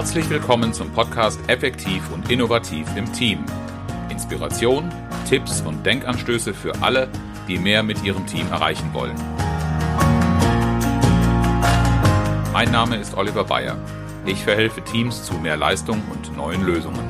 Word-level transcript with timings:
Herzlich 0.00 0.30
willkommen 0.30 0.72
zum 0.72 0.90
Podcast 0.92 1.38
Effektiv 1.46 2.10
und 2.10 2.30
Innovativ 2.30 2.88
im 2.96 3.12
Team. 3.12 3.44
Inspiration, 4.08 4.88
Tipps 5.28 5.60
und 5.60 5.84
Denkanstöße 5.84 6.54
für 6.54 6.72
alle, 6.80 7.06
die 7.46 7.58
mehr 7.58 7.82
mit 7.82 8.02
ihrem 8.02 8.26
Team 8.26 8.46
erreichen 8.50 8.94
wollen. 8.94 9.14
Mein 12.54 12.72
Name 12.72 12.96
ist 12.96 13.14
Oliver 13.14 13.44
Bayer. 13.44 13.76
Ich 14.24 14.42
verhelfe 14.42 14.82
Teams 14.84 15.22
zu 15.22 15.34
mehr 15.34 15.58
Leistung 15.58 16.02
und 16.10 16.34
neuen 16.34 16.64
Lösungen. 16.64 17.06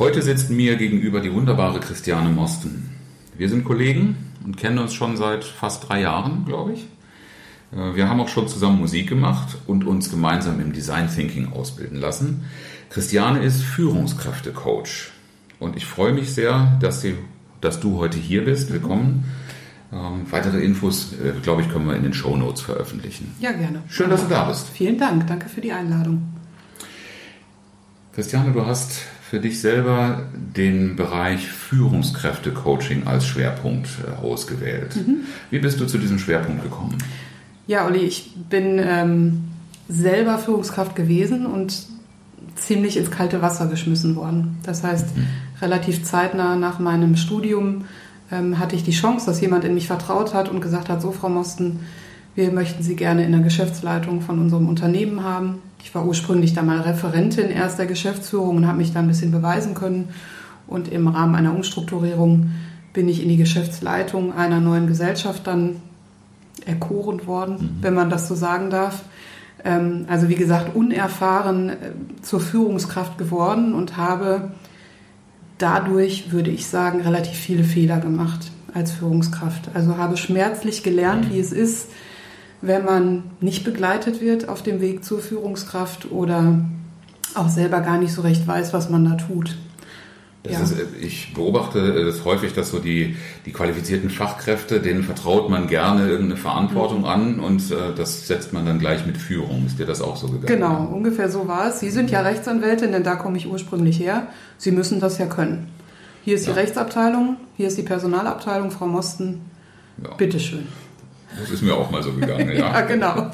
Heute 0.00 0.20
sitzt 0.20 0.50
mir 0.50 0.74
gegenüber 0.74 1.20
die 1.20 1.32
wunderbare 1.32 1.78
Christiane 1.78 2.30
Mosten. 2.30 2.99
Wir 3.40 3.48
sind 3.48 3.64
Kollegen 3.64 4.16
und 4.44 4.58
kennen 4.58 4.78
uns 4.78 4.92
schon 4.92 5.16
seit 5.16 5.44
fast 5.44 5.88
drei 5.88 6.02
Jahren, 6.02 6.44
glaube 6.44 6.74
ich. 6.74 6.86
Äh, 7.72 7.96
wir 7.96 8.06
haben 8.06 8.20
auch 8.20 8.28
schon 8.28 8.48
zusammen 8.48 8.78
Musik 8.78 9.08
gemacht 9.08 9.56
und 9.66 9.86
uns 9.86 10.10
gemeinsam 10.10 10.60
im 10.60 10.74
Design 10.74 11.08
Thinking 11.08 11.50
ausbilden 11.54 11.98
lassen. 11.98 12.44
Christiane 12.90 13.42
ist 13.42 13.62
Führungskräftecoach 13.62 15.12
und 15.58 15.74
ich 15.74 15.86
freue 15.86 16.12
mich 16.12 16.34
sehr, 16.34 16.76
dass, 16.82 17.00
sie, 17.00 17.16
dass 17.62 17.80
du 17.80 17.96
heute 17.96 18.18
hier 18.18 18.44
bist. 18.44 18.74
Willkommen. 18.74 19.24
Ähm, 19.90 20.26
weitere 20.30 20.62
Infos, 20.62 21.14
äh, 21.14 21.32
glaube 21.42 21.62
ich, 21.62 21.70
können 21.70 21.86
wir 21.86 21.96
in 21.96 22.02
den 22.02 22.12
Show 22.12 22.36
Notes 22.36 22.60
veröffentlichen. 22.60 23.34
Ja, 23.40 23.52
gerne. 23.52 23.82
Schön, 23.88 24.10
dass 24.10 24.22
du 24.22 24.28
da 24.28 24.44
bist. 24.50 24.68
Vielen 24.68 24.98
Dank. 24.98 25.26
Danke 25.28 25.48
für 25.48 25.62
die 25.62 25.72
Einladung. 25.72 26.28
Christiane, 28.12 28.52
du 28.52 28.66
hast 28.66 29.00
für 29.30 29.38
dich 29.38 29.60
selber 29.60 30.24
den 30.34 30.96
Bereich 30.96 31.46
Führungskräfte-Coaching 31.46 33.06
als 33.06 33.26
Schwerpunkt 33.26 33.88
äh, 34.04 34.20
ausgewählt. 34.20 34.96
Mhm. 34.96 35.18
Wie 35.50 35.60
bist 35.60 35.78
du 35.78 35.86
zu 35.86 35.98
diesem 35.98 36.18
Schwerpunkt 36.18 36.64
gekommen? 36.64 36.98
Ja, 37.68 37.86
Olli, 37.86 38.00
ich 38.00 38.32
bin 38.50 38.80
ähm, 38.82 39.44
selber 39.88 40.36
Führungskraft 40.38 40.96
gewesen 40.96 41.46
und 41.46 41.86
ziemlich 42.56 42.96
ins 42.96 43.12
kalte 43.12 43.40
Wasser 43.40 43.68
geschmissen 43.68 44.16
worden. 44.16 44.58
Das 44.64 44.82
heißt, 44.82 45.16
mhm. 45.16 45.26
relativ 45.62 46.02
zeitnah 46.02 46.56
nach 46.56 46.80
meinem 46.80 47.14
Studium 47.14 47.84
ähm, 48.32 48.58
hatte 48.58 48.74
ich 48.74 48.82
die 48.82 48.90
Chance, 48.90 49.26
dass 49.26 49.40
jemand 49.40 49.64
in 49.64 49.74
mich 49.74 49.86
vertraut 49.86 50.34
hat 50.34 50.48
und 50.48 50.60
gesagt 50.60 50.88
hat, 50.88 51.00
so 51.00 51.12
Frau 51.12 51.28
Mosten, 51.28 51.78
wir 52.40 52.52
möchten 52.52 52.82
Sie 52.82 52.96
gerne 52.96 53.24
in 53.24 53.32
der 53.32 53.42
Geschäftsleitung 53.42 54.22
von 54.22 54.38
unserem 54.38 54.66
Unternehmen 54.66 55.22
haben. 55.22 55.60
Ich 55.82 55.94
war 55.94 56.06
ursprünglich 56.06 56.54
da 56.54 56.62
mal 56.62 56.80
Referentin 56.80 57.50
erst 57.50 57.78
der 57.78 57.84
Geschäftsführung 57.84 58.56
und 58.56 58.66
habe 58.66 58.78
mich 58.78 58.94
da 58.94 59.00
ein 59.00 59.08
bisschen 59.08 59.30
beweisen 59.30 59.74
können. 59.74 60.08
Und 60.66 60.88
im 60.88 61.06
Rahmen 61.06 61.34
einer 61.34 61.54
Umstrukturierung 61.54 62.50
bin 62.94 63.08
ich 63.08 63.22
in 63.22 63.28
die 63.28 63.36
Geschäftsleitung 63.36 64.34
einer 64.34 64.58
neuen 64.58 64.86
Gesellschaft 64.86 65.46
dann 65.46 65.76
erkoren 66.64 67.26
worden, 67.26 67.56
mhm. 67.56 67.82
wenn 67.82 67.94
man 67.94 68.08
das 68.08 68.26
so 68.26 68.34
sagen 68.34 68.70
darf. 68.70 69.02
Ähm, 69.62 70.06
also 70.08 70.30
wie 70.30 70.34
gesagt, 70.34 70.74
unerfahren 70.74 71.68
äh, 71.68 71.74
zur 72.22 72.40
Führungskraft 72.40 73.18
geworden 73.18 73.74
und 73.74 73.98
habe 73.98 74.52
dadurch, 75.58 76.32
würde 76.32 76.50
ich 76.50 76.66
sagen, 76.66 77.02
relativ 77.02 77.36
viele 77.36 77.64
Fehler 77.64 78.00
gemacht 78.00 78.50
als 78.72 78.92
Führungskraft. 78.92 79.68
Also 79.74 79.98
habe 79.98 80.16
schmerzlich 80.16 80.82
gelernt, 80.82 81.28
mhm. 81.28 81.34
wie 81.34 81.40
es 81.40 81.52
ist, 81.52 81.88
wenn 82.62 82.84
man 82.84 83.22
nicht 83.40 83.64
begleitet 83.64 84.20
wird 84.20 84.48
auf 84.48 84.62
dem 84.62 84.80
Weg 84.80 85.04
zur 85.04 85.20
Führungskraft 85.20 86.10
oder 86.10 86.64
auch 87.34 87.48
selber 87.48 87.80
gar 87.80 87.98
nicht 87.98 88.12
so 88.12 88.22
recht 88.22 88.46
weiß, 88.46 88.72
was 88.72 88.90
man 88.90 89.04
da 89.04 89.14
tut. 89.14 89.56
Ja. 90.48 90.58
Ist, 90.60 90.74
ich 90.98 91.34
beobachte 91.34 91.78
es 91.78 92.24
häufig, 92.24 92.54
dass 92.54 92.70
so 92.70 92.78
die, 92.78 93.14
die 93.44 93.52
qualifizierten 93.52 94.08
Fachkräfte, 94.08 94.80
denen 94.80 95.02
vertraut 95.02 95.50
man 95.50 95.66
gerne 95.66 96.08
irgendeine 96.08 96.40
Verantwortung 96.40 97.04
an 97.04 97.40
und 97.40 97.70
äh, 97.70 97.94
das 97.94 98.26
setzt 98.26 98.54
man 98.54 98.64
dann 98.64 98.78
gleich 98.78 99.04
mit 99.04 99.18
Führung. 99.18 99.66
Ist 99.66 99.78
dir 99.78 99.84
das 99.84 100.00
auch 100.00 100.16
so 100.16 100.28
gegangen? 100.28 100.46
Genau, 100.46 100.88
ungefähr 100.90 101.28
so 101.28 101.46
war 101.46 101.68
es. 101.68 101.80
Sie 101.80 101.90
sind 101.90 102.10
ja 102.10 102.22
Rechtsanwältin, 102.22 102.90
denn 102.90 103.02
da 103.02 103.16
komme 103.16 103.36
ich 103.36 103.46
ursprünglich 103.48 104.00
her. 104.00 104.28
Sie 104.56 104.70
müssen 104.70 104.98
das 104.98 105.18
ja 105.18 105.26
können. 105.26 105.68
Hier 106.24 106.36
ist 106.36 106.46
ja. 106.46 106.54
die 106.54 106.58
Rechtsabteilung, 106.58 107.36
hier 107.58 107.68
ist 107.68 107.76
die 107.76 107.82
Personalabteilung, 107.82 108.70
Frau 108.70 108.86
Mosten. 108.86 109.42
Ja. 110.02 110.14
Bitteschön. 110.14 110.66
Das 111.38 111.50
ist 111.50 111.62
mir 111.62 111.74
auch 111.74 111.90
mal 111.90 112.02
so 112.02 112.12
gegangen, 112.12 112.48
ja. 112.52 112.72
ja, 112.72 112.80
genau. 112.82 113.30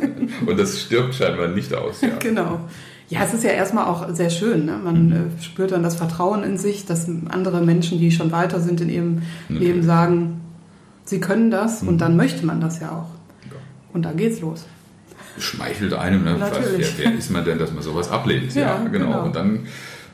Und 0.46 0.58
das 0.58 0.80
stirbt 0.80 1.14
scheinbar 1.14 1.48
nicht 1.48 1.72
aus, 1.74 2.00
ja. 2.02 2.10
Genau. 2.18 2.60
Ja, 3.08 3.22
es 3.22 3.32
ist 3.32 3.44
ja 3.44 3.50
erstmal 3.50 3.86
auch 3.86 4.12
sehr 4.12 4.30
schön. 4.30 4.66
Ne? 4.66 4.78
Man 4.82 5.06
mhm. 5.06 5.12
Äh, 5.12 5.42
spürt 5.42 5.72
dann 5.72 5.82
das 5.82 5.96
Vertrauen 5.96 6.42
in 6.42 6.58
sich, 6.58 6.86
dass 6.86 7.08
andere 7.28 7.60
Menschen, 7.60 7.98
die 7.98 8.10
schon 8.10 8.32
weiter 8.32 8.60
sind 8.60 8.80
in 8.80 8.88
ihrem 8.88 9.22
okay. 9.48 9.58
Leben, 9.58 9.82
sagen, 9.82 10.40
sie 11.04 11.20
können 11.20 11.50
das 11.50 11.82
mhm. 11.82 11.88
und 11.88 11.98
dann 11.98 12.16
möchte 12.16 12.44
man 12.44 12.60
das 12.60 12.80
ja 12.80 12.90
auch. 12.90 13.14
Ja. 13.50 13.58
Und 13.92 14.02
dann 14.02 14.16
geht's 14.16 14.40
los. 14.40 14.66
Schmeichelt 15.38 15.92
einem, 15.92 16.24
ne? 16.24 16.36
Natürlich. 16.38 16.94
Wer, 16.98 17.10
wer, 17.10 17.14
ist 17.18 17.30
man 17.30 17.44
denn, 17.44 17.58
dass 17.58 17.72
man 17.72 17.82
sowas 17.82 18.10
ablehnt? 18.10 18.54
Ja, 18.54 18.62
ja 18.62 18.88
genau. 18.88 19.06
genau. 19.06 19.24
Und 19.24 19.36
dann 19.36 19.66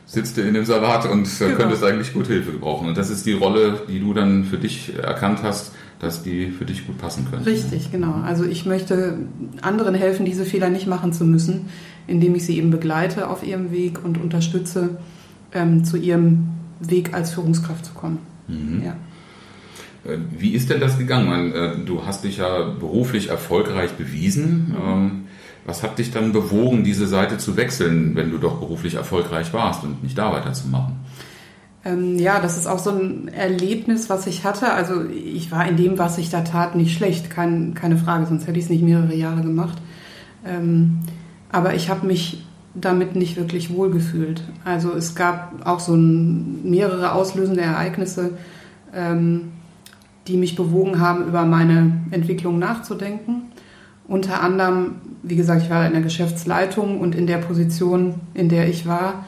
sitzt 0.06 0.36
du 0.36 0.42
in 0.42 0.54
dem 0.54 0.64
Salat 0.64 1.08
und 1.08 1.26
äh, 1.26 1.44
genau. 1.46 1.56
könntest 1.56 1.84
eigentlich 1.84 2.12
gut 2.12 2.26
Hilfe 2.26 2.52
gebrauchen. 2.52 2.88
Und 2.88 2.98
das 2.98 3.10
ist 3.10 3.26
die 3.26 3.32
Rolle, 3.32 3.82
die 3.88 4.00
du 4.00 4.12
dann 4.12 4.44
für 4.44 4.58
dich 4.58 4.96
erkannt 4.96 5.40
hast, 5.42 5.72
dass 6.00 6.22
die 6.22 6.50
für 6.50 6.64
dich 6.64 6.86
gut 6.86 6.98
passen 6.98 7.26
können. 7.30 7.44
Richtig, 7.44 7.92
genau. 7.92 8.14
Also 8.24 8.44
ich 8.44 8.66
möchte 8.66 9.18
anderen 9.60 9.94
helfen, 9.94 10.26
diese 10.26 10.44
Fehler 10.44 10.68
nicht 10.68 10.86
machen 10.86 11.12
zu 11.12 11.24
müssen, 11.24 11.66
indem 12.06 12.34
ich 12.34 12.44
sie 12.44 12.58
eben 12.58 12.70
begleite 12.70 13.28
auf 13.28 13.46
ihrem 13.46 13.70
Weg 13.70 14.04
und 14.04 14.20
unterstütze, 14.20 14.98
ähm, 15.52 15.84
zu 15.84 15.96
ihrem 15.96 16.48
Weg 16.80 17.14
als 17.14 17.32
Führungskraft 17.32 17.84
zu 17.84 17.92
kommen. 17.94 18.18
Mhm. 18.48 18.82
Ja. 18.84 18.96
Äh, 20.10 20.18
wie 20.36 20.52
ist 20.52 20.70
denn 20.70 20.80
das 20.80 20.98
gegangen? 20.98 21.52
Äh, 21.52 21.76
du 21.84 22.04
hast 22.04 22.24
dich 22.24 22.38
ja 22.38 22.62
beruflich 22.62 23.28
erfolgreich 23.28 23.92
bewiesen. 23.92 24.68
Mhm. 24.68 24.76
Ähm, 24.84 25.24
was 25.64 25.82
hat 25.82 25.98
dich 25.98 26.10
dann 26.10 26.32
bewogen, 26.32 26.84
diese 26.84 27.06
Seite 27.06 27.38
zu 27.38 27.56
wechseln, 27.56 28.16
wenn 28.16 28.30
du 28.30 28.38
doch 28.38 28.58
beruflich 28.58 28.94
erfolgreich 28.94 29.52
warst 29.52 29.84
und 29.84 30.02
nicht 30.02 30.18
da 30.18 30.32
weiterzumachen? 30.32 30.96
Ähm, 31.84 32.18
ja, 32.18 32.40
das 32.40 32.56
ist 32.56 32.66
auch 32.66 32.78
so 32.78 32.90
ein 32.90 33.28
Erlebnis, 33.28 34.08
was 34.08 34.26
ich 34.26 34.44
hatte. 34.44 34.72
Also 34.72 35.04
ich 35.08 35.50
war 35.50 35.66
in 35.68 35.76
dem, 35.76 35.98
was 35.98 36.18
ich 36.18 36.30
da 36.30 36.42
tat, 36.42 36.76
nicht 36.76 36.96
schlecht, 36.96 37.30
kein, 37.30 37.74
keine 37.74 37.96
Frage, 37.96 38.26
sonst 38.26 38.46
hätte 38.46 38.58
ich 38.58 38.66
es 38.66 38.70
nicht 38.70 38.84
mehrere 38.84 39.14
Jahre 39.14 39.42
gemacht. 39.42 39.78
Ähm, 40.46 41.00
aber 41.50 41.74
ich 41.74 41.90
habe 41.90 42.06
mich 42.06 42.44
damit 42.74 43.16
nicht 43.16 43.36
wirklich 43.36 43.74
wohlgefühlt. 43.74 44.42
Also 44.64 44.92
es 44.92 45.14
gab 45.14 45.66
auch 45.66 45.80
so 45.80 45.94
ein, 45.94 46.68
mehrere 46.70 47.12
auslösende 47.12 47.60
Ereignisse, 47.60 48.30
ähm, 48.94 49.52
die 50.28 50.36
mich 50.36 50.54
bewogen 50.56 51.00
haben, 51.00 51.26
über 51.26 51.44
meine 51.44 52.00
Entwicklung 52.10 52.58
nachzudenken. 52.58 53.50
Unter 54.06 54.40
anderem, 54.42 54.96
wie 55.22 55.36
gesagt, 55.36 55.62
ich 55.62 55.70
war 55.70 55.86
in 55.86 55.92
der 55.92 56.02
Geschäftsleitung 56.02 57.00
und 57.00 57.14
in 57.14 57.26
der 57.26 57.38
Position, 57.38 58.14
in 58.34 58.48
der 58.48 58.68
ich 58.68 58.86
war, 58.86 59.26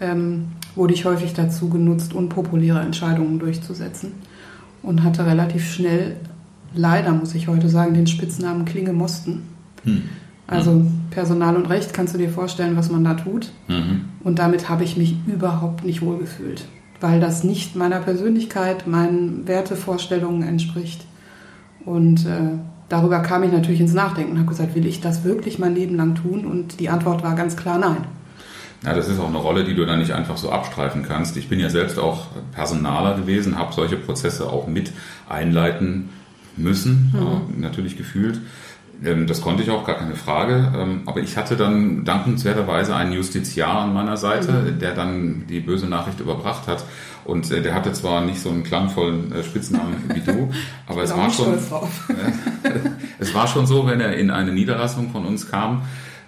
ähm, 0.00 0.48
wurde 0.74 0.94
ich 0.94 1.04
häufig 1.04 1.32
dazu 1.34 1.68
genutzt, 1.68 2.12
unpopuläre 2.12 2.80
Entscheidungen 2.80 3.38
durchzusetzen 3.38 4.12
und 4.82 5.02
hatte 5.02 5.24
relativ 5.24 5.70
schnell, 5.70 6.16
leider 6.74 7.12
muss 7.12 7.34
ich 7.34 7.48
heute 7.48 7.68
sagen, 7.68 7.94
den 7.94 8.06
Spitznamen 8.06 8.64
Klinge 8.64 8.92
Mosten. 8.92 9.42
Hm. 9.84 10.02
Also 10.46 10.86
Personal 11.10 11.56
und 11.56 11.66
Recht, 11.66 11.92
kannst 11.92 12.14
du 12.14 12.18
dir 12.18 12.30
vorstellen, 12.30 12.76
was 12.76 12.90
man 12.90 13.02
da 13.02 13.14
tut? 13.14 13.50
Mhm. 13.66 14.04
Und 14.22 14.38
damit 14.38 14.68
habe 14.68 14.84
ich 14.84 14.96
mich 14.96 15.16
überhaupt 15.26 15.84
nicht 15.84 16.02
wohlgefühlt, 16.02 16.66
weil 17.00 17.18
das 17.18 17.42
nicht 17.42 17.74
meiner 17.74 17.98
Persönlichkeit, 17.98 18.86
meinen 18.86 19.48
Wertevorstellungen 19.48 20.46
entspricht. 20.46 21.04
Und 21.84 22.26
äh, 22.26 22.58
darüber 22.88 23.20
kam 23.20 23.42
ich 23.42 23.52
natürlich 23.52 23.80
ins 23.80 23.94
Nachdenken 23.94 24.32
und 24.32 24.38
habe 24.38 24.48
gesagt, 24.48 24.74
will 24.74 24.86
ich 24.86 25.00
das 25.00 25.24
wirklich 25.24 25.58
mein 25.58 25.74
Leben 25.74 25.96
lang 25.96 26.14
tun? 26.14 26.46
Und 26.46 26.80
die 26.80 26.88
Antwort 26.88 27.22
war 27.22 27.34
ganz 27.34 27.56
klar 27.56 27.78
nein. 27.78 28.04
Ja, 28.84 28.94
das 28.94 29.08
ist 29.08 29.18
auch 29.18 29.28
eine 29.28 29.38
Rolle, 29.38 29.64
die 29.64 29.74
du 29.74 29.84
dann 29.86 29.98
nicht 29.98 30.12
einfach 30.12 30.36
so 30.36 30.50
abstreifen 30.50 31.02
kannst. 31.02 31.36
Ich 31.36 31.48
bin 31.48 31.58
ja 31.58 31.70
selbst 31.70 31.98
auch 31.98 32.26
Personaler 32.52 33.16
gewesen, 33.16 33.58
habe 33.58 33.72
solche 33.72 33.96
Prozesse 33.96 34.48
auch 34.48 34.66
mit 34.66 34.92
einleiten 35.28 36.10
müssen, 36.56 37.12
mhm. 37.12 37.58
äh, 37.58 37.60
natürlich 37.60 37.96
gefühlt. 37.96 38.40
Ähm, 39.04 39.26
das 39.26 39.40
konnte 39.40 39.62
ich 39.62 39.70
auch, 39.70 39.84
gar 39.84 39.96
keine 39.96 40.14
Frage. 40.14 40.72
Ähm, 40.76 41.02
aber 41.06 41.20
ich 41.20 41.36
hatte 41.36 41.56
dann 41.56 42.04
dankenswerterweise 42.04 42.94
einen 42.94 43.12
Justiziar 43.12 43.80
an 43.82 43.92
meiner 43.92 44.16
Seite, 44.16 44.52
mhm. 44.52 44.78
der 44.78 44.94
dann 44.94 45.44
die 45.48 45.60
böse 45.60 45.86
Nachricht 45.86 46.20
überbracht 46.20 46.66
hat. 46.66 46.84
Und 47.24 47.50
äh, 47.50 47.60
der 47.60 47.74
hatte 47.74 47.92
zwar 47.92 48.20
nicht 48.20 48.40
so 48.40 48.50
einen 48.50 48.62
klangvollen 48.62 49.32
äh, 49.32 49.42
Spitznamen 49.42 49.96
wie 50.14 50.20
du, 50.20 50.50
aber 50.86 51.02
es 51.02 51.16
war 51.16 51.30
schon, 51.30 51.54
es 53.18 53.34
war 53.34 53.46
schon 53.48 53.66
so, 53.66 53.86
wenn 53.86 54.00
er 54.00 54.16
in 54.16 54.30
eine 54.30 54.52
Niederlassung 54.52 55.10
von 55.10 55.26
uns 55.26 55.50
kam, 55.50 55.82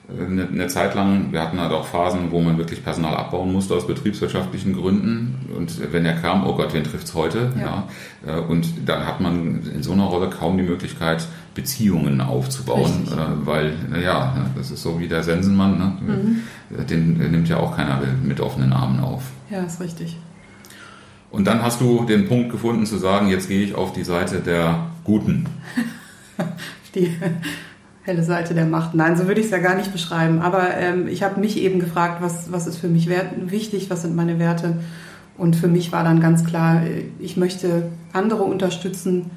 eine, 0.09 0.49
eine, 0.49 0.67
Zeit 0.69 0.95
lang, 0.95 1.33
wir 1.33 1.43
hatten 1.43 1.61
halt 1.61 1.71
auch 1.71 1.87
Phasen, 1.87 2.31
wo 2.31 2.41
man 2.41 2.57
wirklich 2.57 2.83
Personal 2.83 3.15
abbauen 3.15 3.53
musste 3.53 3.75
aus 3.75 3.87
betriebswirtschaftlichen 3.87 4.73
Gründen. 4.73 5.51
Und 5.55 5.93
wenn 5.93 6.07
er 6.07 6.15
kam, 6.15 6.47
oh 6.47 6.55
Gott, 6.55 6.73
wen 6.73 6.83
trifft's 6.83 7.15
heute? 7.15 7.53
Ja. 7.59 7.85
ja. 8.27 8.39
Äh, 8.39 8.41
und 8.41 8.67
dann 8.87 9.07
hat 9.07 9.21
man 9.21 9.63
in 9.67 9.83
so 9.83 9.93
einer 9.93 10.05
Rolle 10.05 10.31
kaum 10.31 10.57
die 10.57 10.63
Möglichkeit, 10.63 11.29
Beziehungen 11.59 12.21
aufzubauen. 12.21 13.09
Äh, 13.11 13.47
weil, 13.47 13.73
naja, 13.91 14.33
ne, 14.37 14.51
das 14.57 14.71
ist 14.71 14.81
so 14.81 15.01
wie 15.01 15.09
der 15.09 15.25
Sensenmann, 15.25 15.77
ne? 15.77 15.93
Mhm. 16.01 16.87
den 16.87 17.19
nimmt 17.33 17.49
ja 17.49 17.57
auch 17.57 17.75
keiner 17.77 18.01
mit 18.23 18.41
offenen 18.41 18.73
Armen 18.73 19.01
auf. 19.01 19.25
Ja, 19.51 19.63
ist 19.63 19.81
richtig. 19.81 20.17
Und 21.33 21.49
dann 21.49 21.61
hast 21.61 21.81
du 21.81 22.05
den 22.05 22.29
Punkt 22.29 22.53
gefunden 22.53 22.87
zu 22.87 22.97
sagen, 22.97 23.29
jetzt 23.29 23.49
gehe 23.49 23.61
ich 23.61 23.75
auf 23.75 23.93
die 23.93 24.05
Seite 24.05 24.39
der 24.39 24.87
Guten. 25.03 25.47
die 26.95 27.13
helle 28.03 28.23
Seite 28.23 28.55
der 28.55 28.67
Macht. 28.67 28.95
Nein, 28.95 29.17
so 29.17 29.27
würde 29.27 29.41
ich 29.41 29.47
es 29.47 29.53
ja 29.53 29.59
gar 29.59 29.75
nicht 29.75 29.93
beschreiben. 29.93 30.41
Aber 30.41 30.75
ähm, 30.77 31.09
ich 31.09 31.25
habe 31.25 31.41
mich 31.41 31.59
eben 31.59 31.81
gefragt, 31.81 32.23
was, 32.23 32.53
was 32.53 32.69
ist 32.69 32.79
für 32.79 32.89
mich 32.89 33.09
wert, 33.09 33.51
wichtig, 33.51 33.91
was 33.91 34.03
sind 34.03 34.15
meine 34.15 34.39
Werte. 34.39 34.77
Und 35.37 35.57
für 35.57 35.69
mich 35.69 35.91
war 35.91 36.05
dann 36.05 36.21
ganz 36.21 36.45
klar, 36.45 36.83
ich 37.19 37.37
möchte 37.37 37.91
andere 38.13 38.45
unterstützen, 38.45 39.31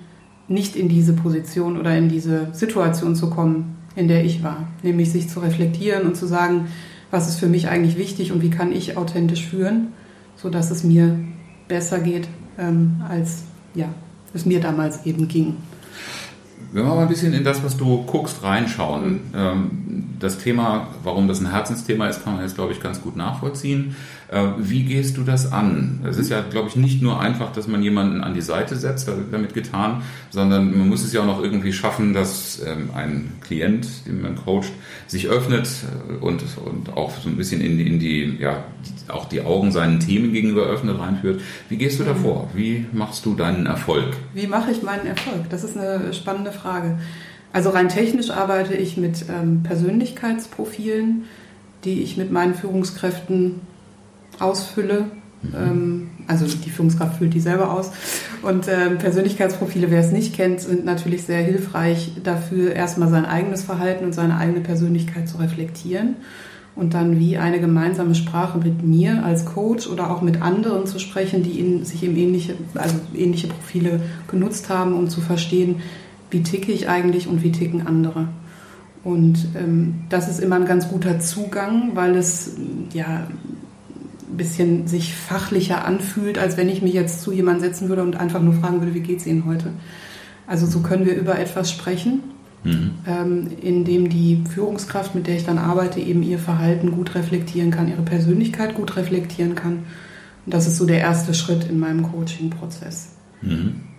nicht 0.52 0.76
in 0.76 0.90
diese 0.90 1.14
Position 1.14 1.80
oder 1.80 1.98
in 1.98 2.10
diese 2.10 2.48
Situation 2.54 3.16
zu 3.16 3.30
kommen, 3.30 3.78
in 3.96 4.08
der 4.08 4.24
ich 4.24 4.44
war. 4.44 4.68
Nämlich 4.84 5.12
sich 5.12 5.30
zu 5.30 5.40
reflektieren 5.40 6.08
und 6.08 6.16
zu 6.16 6.26
sagen, 6.26 6.68
was 7.10 7.28
ist 7.28 7.40
für 7.40 7.48
mich 7.48 7.68
eigentlich 7.68 7.98
wichtig 7.98 8.32
und 8.32 8.42
wie 8.42 8.50
kann 8.50 8.72
ich 8.72 8.98
authentisch 8.98 9.48
führen, 9.48 9.90
sodass 10.36 10.72
es 10.72 10.84
mir 10.84 11.18
besser 11.68 12.00
geht, 12.00 12.28
ähm, 12.58 13.02
als 13.08 13.44
ja, 13.74 13.88
es 14.34 14.46
mir 14.46 14.60
damals 14.60 15.06
eben 15.06 15.28
ging. 15.28 15.56
Wenn 16.72 16.86
wir 16.86 16.96
mal 16.96 17.02
ein 17.02 17.10
bisschen 17.10 17.34
in 17.34 17.44
das, 17.44 17.64
was 17.64 17.76
du 17.76 18.04
guckst, 18.04 18.44
reinschauen. 18.44 19.20
Mhm. 19.34 20.01
Das 20.22 20.38
Thema, 20.38 20.88
warum 21.04 21.28
das 21.28 21.42
ein 21.42 21.50
Herzensthema 21.50 22.08
ist, 22.08 22.24
kann 22.24 22.34
man 22.34 22.44
jetzt, 22.44 22.54
glaube 22.54 22.74
ich, 22.74 22.80
ganz 22.80 23.02
gut 23.02 23.16
nachvollziehen. 23.16 23.96
Äh, 24.28 24.50
wie 24.60 24.84
gehst 24.84 25.18
du 25.18 25.24
das 25.24 25.52
an? 25.52 26.02
Es 26.08 26.18
ist 26.18 26.30
ja, 26.30 26.42
glaube 26.42 26.70
ich, 26.70 26.76
nicht 26.76 27.02
nur 27.02 27.20
einfach, 27.20 27.52
dass 27.52 27.68
man 27.68 27.82
jemanden 27.82 28.22
an 28.22 28.36
die 28.36 28.42
Seite 28.42 28.76
setzt, 28.76 29.10
damit 29.32 29.56
getan, 29.56 30.04
sondern 30.30 30.78
man 30.78 30.88
muss 30.90 31.04
es 31.04 31.12
ja 31.12 31.22
auch 31.22 31.26
noch 31.26 31.42
irgendwie 31.42 31.74
schaffen, 31.74 32.14
dass 32.14 32.62
ähm, 32.66 32.92
ein 32.94 33.34
Klient, 33.42 33.88
den 34.06 34.22
man 34.22 34.36
coacht, 34.36 34.72
sich 35.08 35.28
öffnet 35.28 35.68
äh, 36.08 36.24
und, 36.24 36.44
und 36.64 36.96
auch 36.96 37.12
so 37.18 37.28
ein 37.28 37.36
bisschen 37.36 37.60
in 37.60 37.80
die, 37.80 37.88
in 37.88 38.00
die, 38.00 38.38
ja, 38.40 38.64
auch 39.08 39.26
die 39.26 39.42
Augen 39.42 39.72
seinen 39.72 40.00
Themen 40.00 40.34
gegenüber 40.34 40.68
öffnet, 40.68 41.00
reinführt. 41.00 41.42
Wie 41.68 41.78
gehst 41.78 42.00
du 42.00 42.04
davor? 42.04 42.48
Wie 42.54 42.86
machst 42.94 43.26
du 43.26 43.34
deinen 43.34 43.66
Erfolg? 43.66 44.16
Wie 44.36 44.46
mache 44.46 44.72
ich 44.72 44.84
meinen 44.84 45.08
Erfolg? 45.08 45.50
Das 45.50 45.64
ist 45.64 45.76
eine 45.76 46.14
spannende 46.14 46.52
Frage. 46.52 47.00
Also 47.54 47.70
rein 47.70 47.90
technisch 47.90 48.32
arbeite 48.32 48.74
ich 48.74 48.98
mit 48.98 49.26
ähm, 49.30 49.64
Persönlichkeitsprofilen, 49.64 51.24
die 51.84 52.02
ich 52.02 52.18
mit 52.18 52.32
meinen 52.32 52.54
Führungskräften 52.54 53.62
ausfülle. 54.40 55.06
Mhm. 55.42 55.56
Ähm, 55.56 56.10
also 56.28 56.46
die 56.46 56.70
Führungskraft 56.70 57.18
füllt 57.18 57.34
die 57.34 57.40
selber 57.40 57.74
aus. 57.74 57.92
Und 58.42 58.68
ähm, 58.68 58.98
Persönlichkeitsprofile, 58.98 59.92
wer 59.92 60.00
es 60.00 60.12
nicht 60.12 60.36
kennt, 60.36 60.62
sind 60.62 60.86
natürlich 60.86 61.24
sehr 61.24 61.42
hilfreich 61.42 62.12
dafür, 62.24 62.74
erstmal 62.74 63.10
sein 63.10 63.26
eigenes 63.26 63.64
Verhalten 63.64 64.06
und 64.06 64.14
seine 64.14 64.38
eigene 64.38 64.62
Persönlichkeit 64.62 65.28
zu 65.28 65.38
reflektieren 65.38 66.16
und 66.76 66.94
dann 66.94 67.20
wie 67.20 67.38
eine 67.38 67.60
gemeinsame 67.60 68.16
Sprache 68.16 68.58
mit 68.58 68.82
mir 68.84 69.26
als 69.26 69.46
Coach 69.46 69.88
oder 69.88 70.10
auch 70.10 70.22
mit 70.22 70.42
anderen 70.42 70.86
zu 70.86 71.00
sprechen, 71.00 71.44
die 71.44 71.60
in, 71.60 71.84
sich 71.84 72.04
eben 72.04 72.16
ähnliche, 72.16 72.54
also 72.76 72.96
ähnliche 73.14 73.48
Profile 73.48 74.00
genutzt 74.28 74.70
haben, 74.70 74.94
um 74.94 75.10
zu 75.10 75.20
verstehen, 75.22 75.82
wie 76.32 76.44
ticke 76.44 76.72
ich 76.72 76.90
eigentlich 76.90 77.28
und 77.28 77.44
wie 77.44 77.52
ticken 77.52 77.86
andere. 77.86 78.30
Und 79.04 79.48
ähm, 79.56 80.02
das 80.10 80.30
ist 80.30 80.40
immer 80.40 80.56
ein 80.56 80.66
ganz 80.66 80.90
guter 80.90 81.20
Zugang, 81.20 81.92
weil 81.96 82.16
es 82.16 82.56
ja 82.94 83.28
ein 84.32 84.38
bisschen 84.38 84.88
sich 84.88 85.14
fachlicher 85.16 85.86
anfühlt, 85.86 86.38
als 86.38 86.56
wenn 86.58 86.70
ich 86.70 86.82
mich 86.82 86.94
jetzt 86.94 87.22
zu 87.22 87.32
jemandem 87.32 87.64
setzen 87.66 87.90
würde 87.90 88.04
und 88.04 88.16
einfach 88.16 88.42
nur 88.42 88.54
fragen 88.54 88.80
würde, 88.80 88.94
wie 88.94 89.02
geht 89.02 89.20
es 89.20 89.28
Ihnen 89.28 89.46
heute? 89.46 89.72
Also 90.48 90.66
so 90.66 90.82
können 90.82 91.06
wir 91.06 91.16
über 91.16 91.40
etwas 91.40 91.72
sprechen, 91.72 92.22
mhm. 92.64 92.92
ähm, 93.08 93.48
indem 93.62 94.10
die 94.10 94.44
Führungskraft, 94.54 95.16
mit 95.16 95.28
der 95.28 95.36
ich 95.36 95.46
dann 95.46 95.58
arbeite, 95.58 96.00
eben 96.00 96.24
ihr 96.24 96.40
Verhalten 96.40 96.92
gut 96.92 97.16
reflektieren 97.16 97.72
kann, 97.72 97.90
ihre 97.90 98.04
Persönlichkeit 98.04 98.76
gut 98.76 98.96
reflektieren 98.96 99.56
kann. 99.56 99.80
Und 100.46 100.54
das 100.54 100.68
ist 100.68 100.78
so 100.78 100.86
der 100.86 101.00
erste 101.00 101.34
Schritt 101.34 101.68
in 101.70 101.80
meinem 101.80 102.04
Coaching-Prozess. 102.04 103.16
Mhm. 103.42 103.91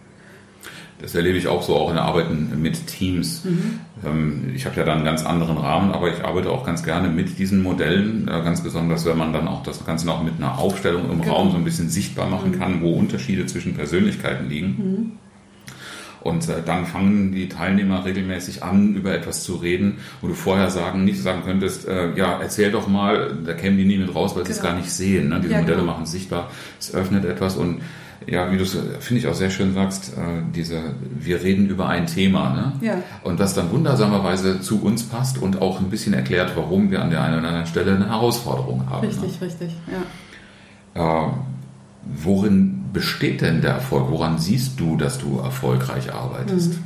Das 1.02 1.16
erlebe 1.16 1.36
ich 1.36 1.48
auch 1.48 1.62
so, 1.62 1.74
auch 1.76 1.88
in 1.88 1.96
der 1.96 2.04
Arbeit 2.04 2.28
mit 2.30 2.86
Teams. 2.86 3.44
Mhm. 3.44 3.80
Ähm, 4.04 4.52
ich 4.54 4.64
habe 4.66 4.76
ja 4.76 4.84
da 4.84 4.94
einen 4.94 5.04
ganz 5.04 5.26
anderen 5.26 5.58
Rahmen, 5.58 5.92
aber 5.92 6.12
ich 6.12 6.24
arbeite 6.24 6.50
auch 6.50 6.64
ganz 6.64 6.84
gerne 6.84 7.08
mit 7.08 7.38
diesen 7.38 7.60
Modellen, 7.62 8.28
äh, 8.28 8.42
ganz 8.42 8.62
besonders, 8.62 9.04
wenn 9.04 9.18
man 9.18 9.32
dann 9.32 9.48
auch 9.48 9.64
das 9.64 9.84
Ganze 9.84 10.06
noch 10.06 10.22
mit 10.22 10.34
einer 10.38 10.58
Aufstellung 10.58 11.10
im 11.10 11.20
genau. 11.20 11.34
Raum 11.34 11.50
so 11.50 11.56
ein 11.56 11.64
bisschen 11.64 11.88
sichtbar 11.88 12.28
machen 12.28 12.52
mhm. 12.52 12.58
kann, 12.58 12.82
wo 12.82 12.92
Unterschiede 12.92 13.46
zwischen 13.46 13.74
Persönlichkeiten 13.74 14.48
liegen. 14.48 14.66
Mhm. 14.68 15.12
Und 16.20 16.48
äh, 16.48 16.62
dann 16.64 16.86
fangen 16.86 17.32
die 17.32 17.48
Teilnehmer 17.48 18.04
regelmäßig 18.04 18.62
an, 18.62 18.94
über 18.94 19.12
etwas 19.12 19.42
zu 19.42 19.56
reden, 19.56 19.98
wo 20.20 20.28
du 20.28 20.34
vorher 20.34 20.70
sagen, 20.70 21.04
nicht 21.04 21.20
sagen 21.20 21.42
könntest, 21.44 21.88
äh, 21.88 22.14
ja, 22.14 22.38
erzähl 22.40 22.70
doch 22.70 22.86
mal, 22.86 23.36
da 23.44 23.54
kämen 23.54 23.76
die 23.76 23.84
nie 23.84 23.98
mit 23.98 24.14
raus, 24.14 24.36
weil 24.36 24.44
genau. 24.44 24.46
sie 24.46 24.52
es 24.52 24.60
genau. 24.60 24.72
gar 24.72 24.78
nicht 24.78 24.92
sehen. 24.92 25.30
Ne? 25.30 25.40
Diese 25.40 25.54
ja, 25.54 25.60
Modelle 25.60 25.80
genau. 25.80 25.92
machen 25.92 26.04
es 26.04 26.12
sichtbar, 26.12 26.50
es 26.78 26.94
öffnet 26.94 27.24
etwas 27.24 27.56
und 27.56 27.80
ja, 28.26 28.50
wie 28.52 28.56
du 28.56 28.62
es, 28.62 28.76
finde 29.00 29.20
ich 29.20 29.26
auch 29.26 29.34
sehr 29.34 29.50
schön 29.50 29.74
sagst, 29.74 30.12
äh, 30.16 30.42
diese, 30.54 30.80
wir 31.18 31.42
reden 31.42 31.68
über 31.68 31.88
ein 31.88 32.06
Thema, 32.06 32.50
ne? 32.54 32.72
Ja. 32.80 33.02
Und 33.24 33.38
was 33.38 33.54
dann 33.54 33.70
wundersamerweise 33.70 34.60
zu 34.60 34.82
uns 34.82 35.04
passt 35.04 35.38
und 35.38 35.60
auch 35.60 35.80
ein 35.80 35.90
bisschen 35.90 36.14
erklärt, 36.14 36.52
warum 36.56 36.90
wir 36.90 37.02
an 37.02 37.10
der 37.10 37.22
einen 37.22 37.38
oder 37.38 37.48
anderen 37.48 37.66
Stelle 37.66 37.96
eine 37.96 38.08
Herausforderung 38.08 38.88
haben. 38.88 39.06
Richtig, 39.06 39.40
ne? 39.40 39.46
richtig, 39.46 39.76
ja. 40.94 41.26
Äh, 41.26 41.30
worin 42.04 42.84
besteht 42.92 43.40
denn 43.40 43.62
der 43.62 43.72
Erfolg? 43.72 44.10
Woran 44.10 44.38
siehst 44.38 44.78
du, 44.80 44.96
dass 44.96 45.18
du 45.18 45.38
erfolgreich 45.38 46.12
arbeitest? 46.12 46.74
Mhm. 46.74 46.84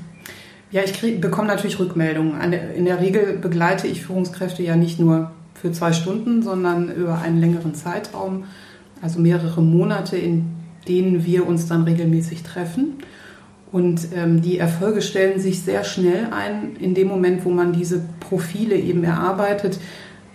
Ja, 0.70 0.82
ich 0.82 0.92
krieg, 0.92 1.20
bekomme 1.20 1.48
natürlich 1.48 1.78
Rückmeldungen. 1.78 2.52
In 2.52 2.84
der 2.84 3.00
Regel 3.00 3.38
begleite 3.38 3.86
ich 3.86 4.02
Führungskräfte 4.04 4.62
ja 4.62 4.76
nicht 4.76 4.98
nur 4.98 5.30
für 5.54 5.72
zwei 5.72 5.92
Stunden, 5.92 6.42
sondern 6.42 6.90
über 6.92 7.20
einen 7.20 7.40
längeren 7.40 7.74
Zeitraum, 7.74 8.44
also 9.00 9.20
mehrere 9.20 9.62
Monate, 9.62 10.16
in 10.16 10.55
denen 10.88 11.24
wir 11.24 11.46
uns 11.46 11.66
dann 11.66 11.82
regelmäßig 11.82 12.42
treffen. 12.42 12.94
Und 13.72 14.08
ähm, 14.14 14.42
die 14.42 14.58
Erfolge 14.58 15.02
stellen 15.02 15.40
sich 15.40 15.62
sehr 15.62 15.84
schnell 15.84 16.28
ein. 16.30 16.76
In 16.80 16.94
dem 16.94 17.08
Moment, 17.08 17.44
wo 17.44 17.50
man 17.50 17.72
diese 17.72 18.00
Profile 18.20 18.76
eben 18.76 19.04
erarbeitet, 19.04 19.78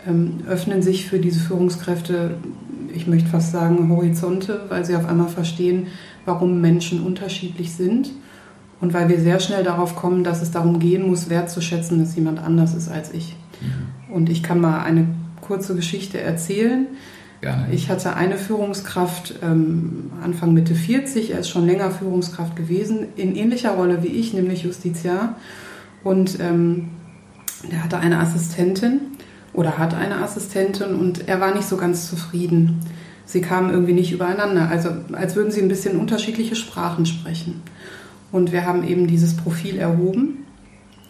ähm, 0.07 0.39
öffnen 0.47 0.81
sich 0.81 1.07
für 1.07 1.19
diese 1.19 1.39
Führungskräfte, 1.39 2.35
ich 2.93 3.07
möchte 3.07 3.29
fast 3.29 3.51
sagen, 3.51 3.89
Horizonte, 3.89 4.61
weil 4.69 4.83
sie 4.85 4.95
auf 4.95 5.07
einmal 5.07 5.29
verstehen, 5.29 5.87
warum 6.25 6.59
Menschen 6.61 7.01
unterschiedlich 7.01 7.73
sind. 7.73 8.11
Und 8.81 8.93
weil 8.93 9.09
wir 9.09 9.19
sehr 9.19 9.39
schnell 9.39 9.63
darauf 9.63 9.95
kommen, 9.95 10.23
dass 10.23 10.41
es 10.41 10.51
darum 10.51 10.79
gehen 10.79 11.07
muss, 11.07 11.29
wertzuschätzen, 11.29 11.99
dass 11.99 12.15
jemand 12.15 12.39
anders 12.39 12.73
ist 12.73 12.89
als 12.89 13.13
ich. 13.13 13.35
Mhm. 13.61 14.13
Und 14.13 14.29
ich 14.29 14.41
kann 14.41 14.59
mal 14.59 14.81
eine 14.81 15.07
kurze 15.39 15.75
Geschichte 15.75 16.19
erzählen. 16.19 16.87
Gerne. 17.41 17.73
Ich 17.73 17.89
hatte 17.89 18.15
eine 18.15 18.37
Führungskraft 18.37 19.33
ähm, 19.41 20.11
Anfang 20.23 20.53
Mitte 20.53 20.75
40, 20.75 21.31
er 21.31 21.39
ist 21.39 21.49
schon 21.49 21.65
länger 21.65 21.89
Führungskraft 21.89 22.55
gewesen, 22.55 23.07
in 23.15 23.35
ähnlicher 23.35 23.71
Rolle 23.71 24.03
wie 24.03 24.09
ich, 24.09 24.33
nämlich 24.33 24.61
Justiziar. 24.61 25.37
Und 26.03 26.39
ähm, 26.39 26.89
er 27.71 27.83
hatte 27.83 27.97
eine 27.97 28.19
Assistentin 28.19 28.99
oder 29.53 29.79
hat 29.79 29.95
eine 29.95 30.17
Assistentin 30.17 30.93
und 30.95 31.27
er 31.27 31.41
war 31.41 31.53
nicht 31.55 31.67
so 31.67 31.77
ganz 31.77 32.07
zufrieden. 32.07 32.79
Sie 33.25 33.41
kamen 33.41 33.71
irgendwie 33.71 33.93
nicht 33.93 34.11
übereinander, 34.11 34.69
also 34.69 34.89
als 35.13 35.35
würden 35.35 35.51
sie 35.51 35.61
ein 35.61 35.67
bisschen 35.67 35.97
unterschiedliche 35.97 36.55
Sprachen 36.55 37.07
sprechen. 37.07 37.61
Und 38.31 38.51
wir 38.51 38.65
haben 38.65 38.87
eben 38.87 39.07
dieses 39.07 39.35
Profil 39.35 39.77
erhoben 39.77 40.45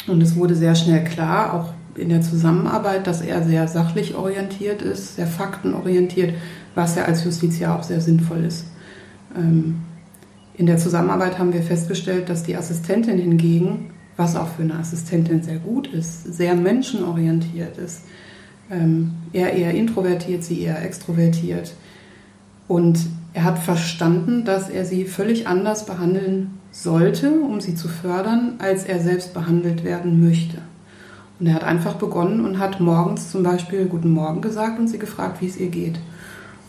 und 0.08 0.24
es 0.24 0.38
wurde 0.38 0.56
sehr 0.56 0.75
schnell 0.75 1.03
klar, 1.03 1.53
auch 1.53 1.74
in 1.95 2.10
der 2.10 2.21
Zusammenarbeit, 2.21 3.07
dass 3.07 3.21
er 3.21 3.43
sehr 3.43 3.67
sachlich 3.67 4.15
orientiert 4.15 4.81
ist, 4.81 5.15
sehr 5.15 5.27
faktenorientiert, 5.27 6.33
was 6.75 6.95
ja 6.95 7.03
als 7.03 7.24
Justiziar 7.24 7.77
auch 7.77 7.83
sehr 7.83 8.01
sinnvoll 8.01 8.43
ist. 8.45 8.65
Ähm, 9.36 9.81
in 10.55 10.65
der 10.65 10.77
Zusammenarbeit 10.77 11.39
haben 11.39 11.53
wir 11.53 11.63
festgestellt, 11.63 12.29
dass 12.29 12.43
die 12.43 12.55
Assistentin 12.55 13.17
hingegen, 13.17 13.91
was 14.17 14.36
auch 14.36 14.48
für 14.48 14.63
eine 14.63 14.75
Assistentin 14.75 15.41
sehr 15.41 15.57
gut 15.57 15.88
ist, 15.88 16.33
sehr 16.33 16.55
menschenorientiert 16.55 17.77
ist. 17.77 18.01
Ähm, 18.69 19.13
er 19.33 19.53
eher 19.53 19.74
introvertiert, 19.74 20.43
sie 20.43 20.62
eher 20.62 20.83
extrovertiert. 20.83 21.74
Und 22.67 23.00
er 23.33 23.43
hat 23.45 23.60
verstanden, 23.60 24.45
dass 24.45 24.69
er 24.69 24.86
sie 24.86 25.05
völlig 25.05 25.48
anders 25.48 25.86
behandeln 25.86 26.60
sollte, 26.71 27.31
um 27.31 27.60
sie 27.60 27.75
zu 27.75 27.88
fördern, 27.88 28.55
als 28.60 28.83
er 28.83 29.00
selbst 29.00 29.33
behandelt 29.33 29.83
werden 29.83 30.25
möchte. 30.25 30.60
Und 31.41 31.48
er 31.48 31.55
hat 31.55 31.63
einfach 31.63 31.95
begonnen 31.95 32.45
und 32.45 32.60
hat 32.60 32.79
morgens 32.79 33.31
zum 33.31 33.41
Beispiel 33.41 33.86
Guten 33.86 34.12
Morgen 34.12 34.41
gesagt 34.41 34.77
und 34.77 34.88
sie 34.88 35.00
gefragt, 35.00 35.41
wie 35.41 35.48
es 35.48 35.57
ihr 35.57 35.69
geht. 35.69 36.00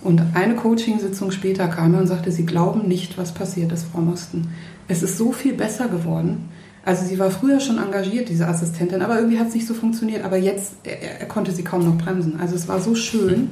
Und 0.00 0.22
eine 0.32 0.54
Coaching-Sitzung 0.54 1.30
später 1.30 1.68
kam 1.68 1.92
er 1.92 2.00
und 2.00 2.06
sagte, 2.06 2.32
Sie 2.32 2.46
glauben 2.46 2.88
nicht, 2.88 3.18
was 3.18 3.34
passiert 3.34 3.70
ist, 3.70 3.84
Frau 3.92 4.00
Mosten. 4.00 4.48
Es 4.88 5.02
ist 5.02 5.18
so 5.18 5.30
viel 5.30 5.52
besser 5.52 5.88
geworden. 5.88 6.48
Also 6.86 7.04
sie 7.04 7.18
war 7.18 7.30
früher 7.30 7.60
schon 7.60 7.76
engagiert, 7.76 8.30
diese 8.30 8.48
Assistentin, 8.48 9.02
aber 9.02 9.16
irgendwie 9.16 9.38
hat 9.38 9.48
es 9.48 9.54
nicht 9.54 9.66
so 9.66 9.74
funktioniert. 9.74 10.24
Aber 10.24 10.38
jetzt, 10.38 10.72
er, 10.84 11.20
er, 11.20 11.28
konnte 11.28 11.52
sie 11.52 11.64
kaum 11.64 11.84
noch 11.84 12.02
bremsen. 12.02 12.40
Also 12.40 12.54
es 12.54 12.66
war 12.66 12.80
so 12.80 12.94
schön 12.94 13.50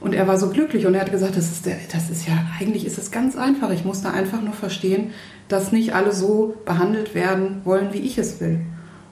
und 0.00 0.12
er 0.12 0.28
war 0.28 0.36
so 0.36 0.50
glücklich 0.50 0.84
und 0.86 0.94
er 0.94 1.00
hat 1.00 1.10
gesagt, 1.10 1.34
das 1.38 1.50
ist, 1.50 1.64
der, 1.64 1.78
das 1.90 2.10
ist 2.10 2.28
ja, 2.28 2.34
eigentlich 2.60 2.84
ist 2.84 2.98
es 2.98 3.10
ganz 3.10 3.36
einfach. 3.36 3.70
Ich 3.70 3.86
muss 3.86 4.02
da 4.02 4.10
einfach 4.10 4.42
nur 4.42 4.52
verstehen, 4.52 5.12
dass 5.48 5.72
nicht 5.72 5.94
alle 5.94 6.12
so 6.12 6.56
behandelt 6.66 7.14
werden 7.14 7.62
wollen, 7.64 7.94
wie 7.94 8.00
ich 8.00 8.18
es 8.18 8.38
will. 8.38 8.60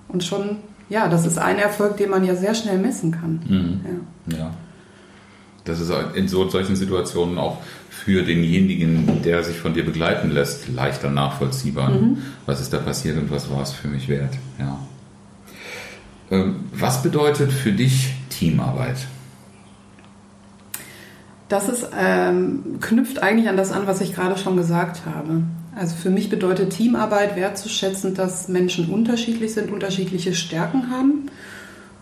Und 0.08 0.22
schon 0.22 0.58
ja, 0.88 1.08
das 1.08 1.26
ist 1.26 1.38
ein 1.38 1.58
Erfolg, 1.58 1.96
den 1.96 2.10
man 2.10 2.24
ja 2.24 2.34
sehr 2.36 2.54
schnell 2.54 2.78
messen 2.78 3.10
kann. 3.10 3.40
Mhm. 3.46 3.80
Ja. 4.32 4.38
ja. 4.38 4.54
Das 5.64 5.80
ist 5.80 5.92
in 6.14 6.28
so, 6.28 6.48
solchen 6.48 6.76
Situationen 6.76 7.38
auch 7.38 7.58
für 7.90 8.22
denjenigen, 8.22 9.22
der 9.22 9.42
sich 9.42 9.56
von 9.56 9.74
dir 9.74 9.84
begleiten 9.84 10.30
lässt, 10.30 10.68
leichter 10.68 11.10
nachvollziehbar. 11.10 11.90
Mhm. 11.90 12.18
Was 12.46 12.60
ist 12.60 12.72
da 12.72 12.78
passiert 12.78 13.18
und 13.18 13.32
was 13.32 13.50
war 13.50 13.62
es 13.62 13.72
für 13.72 13.88
mich 13.88 14.08
wert? 14.08 14.34
Ja. 14.60 14.78
Ähm, 16.30 16.56
was 16.72 17.02
bedeutet 17.02 17.50
für 17.50 17.72
dich 17.72 18.14
Teamarbeit? 18.30 18.96
Das 21.48 21.68
ist, 21.68 21.88
ähm, 21.96 22.78
knüpft 22.80 23.22
eigentlich 23.22 23.48
an 23.48 23.56
das 23.56 23.72
an, 23.72 23.86
was 23.86 24.00
ich 24.00 24.14
gerade 24.14 24.36
schon 24.36 24.56
gesagt 24.56 25.02
habe. 25.06 25.42
Also 25.76 25.94
für 25.94 26.08
mich 26.08 26.30
bedeutet 26.30 26.70
Teamarbeit 26.70 27.36
wertzuschätzen, 27.36 28.14
dass 28.14 28.48
Menschen 28.48 28.88
unterschiedlich 28.88 29.52
sind, 29.52 29.70
unterschiedliche 29.70 30.34
Stärken 30.34 30.90
haben 30.90 31.30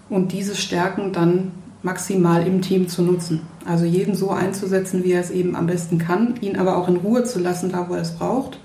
und 0.08 0.30
diese 0.30 0.54
Stärken 0.54 1.12
dann 1.12 1.50
maximal 1.82 2.46
im 2.46 2.62
Team 2.62 2.86
zu 2.86 3.02
nutzen. 3.02 3.40
Also 3.66 3.84
jeden 3.84 4.14
so 4.14 4.30
einzusetzen, 4.30 5.02
wie 5.02 5.10
er 5.10 5.20
es 5.20 5.32
eben 5.32 5.56
am 5.56 5.66
besten 5.66 5.98
kann, 5.98 6.34
ihn 6.40 6.56
aber 6.56 6.76
auch 6.76 6.86
in 6.86 6.98
Ruhe 6.98 7.24
zu 7.24 7.40
lassen, 7.40 7.72
da 7.72 7.88
wo 7.88 7.94
er 7.94 8.02
es 8.02 8.12
braucht 8.12 8.60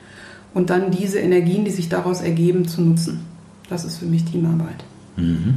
und 0.54 0.70
dann 0.70 0.92
diese 0.92 1.18
Energien, 1.18 1.66
die 1.66 1.72
sich 1.72 1.89
daraus 1.89 2.22
ergeben, 2.22 2.68
zu 2.68 2.82
nutzen. 2.82 3.22
Das 3.68 3.86
ist 3.86 3.98
für 3.98 4.06
mich 4.06 4.25
Teamarbeit. 4.25 4.84
Mhm. 5.18 5.56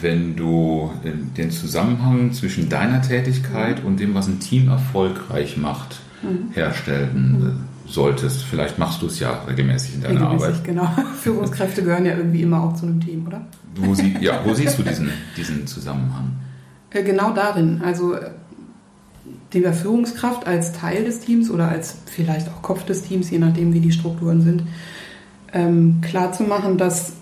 Wenn 0.00 0.36
du 0.36 0.92
den 1.36 1.50
Zusammenhang 1.50 2.32
zwischen 2.32 2.68
deiner 2.68 3.02
Tätigkeit 3.02 3.82
und 3.82 3.98
dem, 3.98 4.14
was 4.14 4.28
ein 4.28 4.38
Team 4.38 4.68
erfolgreich 4.68 5.56
macht, 5.56 6.00
mhm. 6.22 6.50
herstellen 6.52 7.38
mhm. 7.40 7.60
solltest, 7.86 8.42
vielleicht 8.42 8.78
machst 8.78 9.02
du 9.02 9.06
es 9.06 9.18
ja 9.18 9.44
regelmäßig 9.48 9.96
in 9.96 10.02
deiner 10.02 10.20
regelmäßig, 10.20 10.48
Arbeit. 10.48 10.64
Genau. 10.64 10.88
Führungskräfte 11.20 11.82
gehören 11.82 12.06
ja 12.06 12.16
irgendwie 12.16 12.42
immer 12.42 12.62
auch 12.62 12.74
zu 12.74 12.86
einem 12.86 13.00
Team, 13.00 13.26
oder? 13.26 13.46
Wo 13.76 13.94
sie, 13.94 14.16
ja, 14.20 14.40
wo 14.44 14.54
siehst 14.54 14.78
du 14.78 14.82
diesen, 14.84 15.10
diesen 15.36 15.66
Zusammenhang? 15.66 16.32
Äh, 16.90 17.02
genau 17.02 17.32
darin. 17.32 17.80
Also 17.84 18.16
der 19.52 19.72
Führungskraft 19.72 20.46
als 20.46 20.72
Teil 20.72 21.04
des 21.04 21.20
Teams 21.20 21.50
oder 21.50 21.68
als 21.68 21.96
vielleicht 22.06 22.48
auch 22.48 22.62
Kopf 22.62 22.84
des 22.84 23.02
Teams, 23.02 23.30
je 23.30 23.38
nachdem 23.38 23.72
wie 23.72 23.80
die 23.80 23.92
Strukturen 23.92 24.42
sind, 24.42 24.62
ähm, 25.52 26.00
klar 26.02 26.32
zu 26.32 26.42
machen, 26.42 26.76
dass 26.76 27.12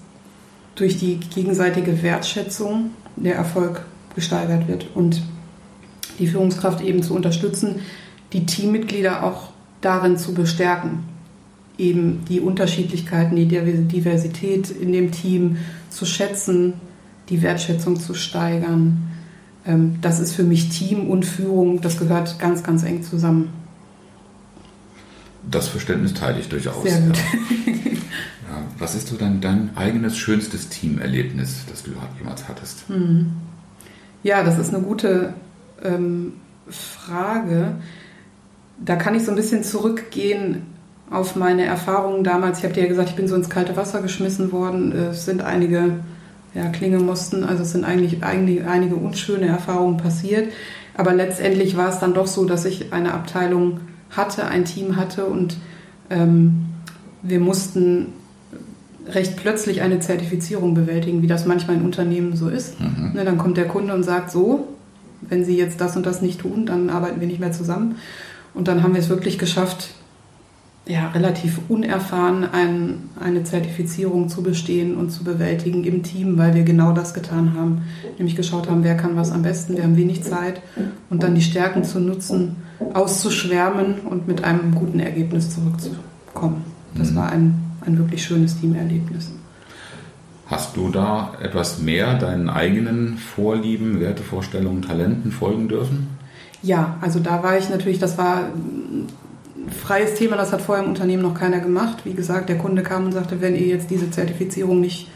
durch 0.74 0.98
die 0.98 1.18
gegenseitige 1.18 2.02
Wertschätzung 2.02 2.90
der 3.16 3.36
Erfolg 3.36 3.82
gesteigert 4.14 4.68
wird 4.68 4.88
und 4.94 5.22
die 6.18 6.26
Führungskraft 6.26 6.80
eben 6.80 7.02
zu 7.02 7.14
unterstützen, 7.14 7.80
die 8.36 8.44
Teammitglieder 8.44 9.22
auch 9.24 9.48
darin 9.80 10.18
zu 10.18 10.34
bestärken, 10.34 11.04
eben 11.78 12.22
die 12.28 12.40
Unterschiedlichkeiten, 12.40 13.34
die 13.34 13.46
Diversität 13.46 14.70
in 14.70 14.92
dem 14.92 15.10
Team 15.10 15.56
zu 15.88 16.04
schätzen, 16.04 16.74
die 17.30 17.40
Wertschätzung 17.40 17.98
zu 17.98 18.12
steigern. 18.12 19.08
Ähm, 19.66 19.96
das 20.02 20.20
ist 20.20 20.34
für 20.34 20.42
mich 20.42 20.68
Team 20.68 21.08
und 21.08 21.24
Führung, 21.24 21.80
das 21.80 21.98
gehört 21.98 22.38
ganz, 22.38 22.62
ganz 22.62 22.82
eng 22.84 23.02
zusammen. 23.02 23.48
Das 25.50 25.68
Verständnis 25.68 26.12
teile 26.12 26.40
ich 26.40 26.48
durchaus. 26.48 26.82
Sehr 26.82 27.00
gut. 27.00 27.18
Ja. 28.48 28.62
Was 28.78 28.94
ist 28.94 29.08
so 29.08 29.16
dein, 29.16 29.40
dein 29.40 29.76
eigenes 29.76 30.16
schönstes 30.16 30.68
Teamerlebnis, 30.68 31.64
das 31.68 31.82
du 31.82 31.90
jemals 32.16 32.48
hattest? 32.48 32.84
Hm. 32.86 33.32
Ja, 34.22 34.44
das 34.44 34.56
ist 34.56 34.72
eine 34.72 34.84
gute 34.84 35.34
ähm, 35.82 36.34
Frage. 36.70 37.74
Da 38.84 38.96
kann 38.96 39.14
ich 39.14 39.24
so 39.24 39.32
ein 39.32 39.36
bisschen 39.36 39.64
zurückgehen 39.64 40.62
auf 41.10 41.36
meine 41.36 41.64
Erfahrungen 41.64 42.24
damals. 42.24 42.58
Ich 42.58 42.64
habe 42.64 42.74
dir 42.74 42.82
ja 42.82 42.88
gesagt, 42.88 43.10
ich 43.10 43.16
bin 43.16 43.28
so 43.28 43.34
ins 43.34 43.48
kalte 43.48 43.76
Wasser 43.76 44.02
geschmissen 44.02 44.52
worden. 44.52 44.92
Es 44.92 45.24
sind 45.24 45.42
einige 45.42 46.00
ja, 46.54 46.68
klingen 46.68 47.04
mussten. 47.04 47.44
Also 47.44 47.62
es 47.62 47.72
sind 47.72 47.84
eigentlich, 47.84 48.22
eigentlich 48.24 48.64
einige 48.64 48.96
unschöne 48.96 49.46
Erfahrungen 49.46 49.96
passiert. 49.96 50.52
Aber 50.94 51.12
letztendlich 51.12 51.76
war 51.76 51.90
es 51.90 51.98
dann 51.98 52.14
doch 52.14 52.26
so, 52.26 52.44
dass 52.44 52.64
ich 52.64 52.92
eine 52.92 53.12
Abteilung 53.12 53.80
hatte, 54.10 54.46
ein 54.46 54.64
Team 54.64 54.96
hatte 54.96 55.26
und 55.26 55.56
ähm, 56.10 56.66
wir 57.22 57.40
mussten 57.40 58.12
recht 59.08 59.36
plötzlich 59.36 59.82
eine 59.82 60.00
Zertifizierung 60.00 60.74
bewältigen, 60.74 61.22
wie 61.22 61.26
das 61.26 61.46
manchmal 61.46 61.76
in 61.76 61.82
Unternehmen 61.82 62.36
so 62.36 62.48
ist. 62.48 62.80
Mhm. 62.80 63.12
Ne, 63.14 63.24
dann 63.24 63.38
kommt 63.38 63.56
der 63.56 63.68
Kunde 63.68 63.94
und 63.94 64.02
sagt 64.02 64.30
so, 64.30 64.68
wenn 65.22 65.44
Sie 65.44 65.56
jetzt 65.56 65.80
das 65.80 65.96
und 65.96 66.06
das 66.06 66.22
nicht 66.22 66.40
tun, 66.40 66.66
dann 66.66 66.90
arbeiten 66.90 67.20
wir 67.20 67.26
nicht 67.26 67.40
mehr 67.40 67.52
zusammen. 67.52 67.96
Und 68.56 68.66
dann 68.66 68.82
haben 68.82 68.94
wir 68.94 69.00
es 69.00 69.08
wirklich 69.08 69.38
geschafft, 69.38 69.90
ja, 70.88 71.08
relativ 71.10 71.60
unerfahren 71.68 72.44
ein, 72.50 73.10
eine 73.20 73.44
Zertifizierung 73.44 74.28
zu 74.28 74.42
bestehen 74.42 74.96
und 74.96 75.10
zu 75.10 75.22
bewältigen 75.22 75.84
im 75.84 76.02
Team, 76.02 76.38
weil 76.38 76.54
wir 76.54 76.62
genau 76.64 76.92
das 76.92 77.14
getan 77.14 77.54
haben. 77.54 77.82
Nämlich 78.18 78.34
geschaut 78.34 78.68
haben, 78.68 78.82
wer 78.82 78.96
kann 78.96 79.16
was 79.16 79.30
am 79.30 79.42
besten, 79.42 79.76
wir 79.76 79.84
haben 79.84 79.96
wenig 79.96 80.24
Zeit 80.24 80.60
und 81.10 81.22
dann 81.22 81.34
die 81.34 81.42
Stärken 81.42 81.84
zu 81.84 82.00
nutzen, 82.00 82.56
auszuschwärmen 82.94 84.00
und 84.08 84.26
mit 84.26 84.42
einem 84.42 84.74
guten 84.74 85.00
Ergebnis 85.00 85.54
zurückzukommen. 85.54 86.64
Das 86.94 87.10
mhm. 87.10 87.16
war 87.16 87.30
ein 87.30 87.66
ein 87.86 87.98
wirklich 87.98 88.24
schönes 88.24 88.60
Teamerlebnis. 88.60 89.30
Hast 90.46 90.76
du 90.76 90.90
da 90.90 91.32
etwas 91.40 91.80
mehr 91.80 92.14
deinen 92.18 92.48
eigenen 92.48 93.18
Vorlieben, 93.18 94.00
Wertevorstellungen, 94.00 94.82
Talenten 94.82 95.32
folgen 95.32 95.68
dürfen? 95.68 96.08
Ja, 96.62 96.96
also 97.00 97.20
da 97.20 97.42
war 97.42 97.58
ich 97.58 97.68
natürlich, 97.70 97.98
das 97.98 98.18
war 98.18 98.44
ein 98.44 99.08
freies 99.84 100.14
Thema, 100.14 100.36
das 100.36 100.52
hat 100.52 100.62
vorher 100.62 100.84
im 100.84 100.90
Unternehmen 100.90 101.22
noch 101.22 101.34
keiner 101.34 101.60
gemacht. 101.60 101.98
Wie 102.04 102.14
gesagt, 102.14 102.48
der 102.48 102.58
Kunde 102.58 102.82
kam 102.82 103.06
und 103.06 103.12
sagte, 103.12 103.40
wenn 103.40 103.54
ihr 103.54 103.66
jetzt 103.66 103.90
diese 103.90 104.10
Zertifizierung 104.10 104.80
nicht 104.80 105.10